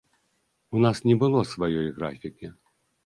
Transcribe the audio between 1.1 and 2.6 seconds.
было сваёй графікі.